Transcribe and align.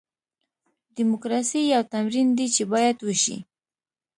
ډیموکراسي 0.95 1.61
یو 1.73 1.81
تمرین 1.93 2.27
دی 2.37 2.47
چې 2.55 2.63
باید 2.71 2.97
وشي. 3.07 3.37